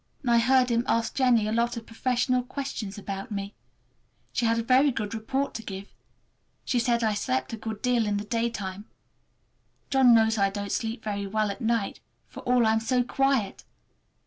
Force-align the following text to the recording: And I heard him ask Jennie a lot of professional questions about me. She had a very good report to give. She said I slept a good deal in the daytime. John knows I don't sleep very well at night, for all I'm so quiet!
And 0.23 0.31
I 0.31 0.39
heard 0.39 0.71
him 0.71 0.83
ask 0.87 1.13
Jennie 1.13 1.47
a 1.47 1.51
lot 1.51 1.77
of 1.77 1.85
professional 1.85 2.41
questions 2.41 2.97
about 2.97 3.29
me. 3.31 3.53
She 4.33 4.47
had 4.47 4.57
a 4.57 4.63
very 4.63 4.89
good 4.89 5.13
report 5.13 5.53
to 5.53 5.61
give. 5.61 5.93
She 6.65 6.79
said 6.79 7.03
I 7.03 7.13
slept 7.13 7.53
a 7.53 7.55
good 7.55 7.83
deal 7.83 8.07
in 8.07 8.17
the 8.17 8.23
daytime. 8.25 8.85
John 9.91 10.11
knows 10.15 10.39
I 10.39 10.49
don't 10.49 10.71
sleep 10.71 11.03
very 11.03 11.27
well 11.27 11.51
at 11.51 11.61
night, 11.61 11.99
for 12.27 12.39
all 12.39 12.65
I'm 12.65 12.79
so 12.79 13.03
quiet! 13.03 13.63